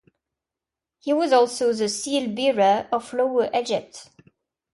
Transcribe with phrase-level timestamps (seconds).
[0.97, 4.09] He was also the 'Seal-bearer of Lower Egypt.'.